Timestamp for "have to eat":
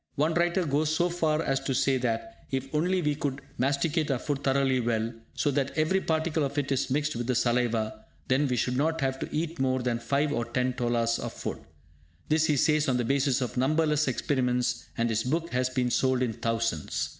9.01-9.59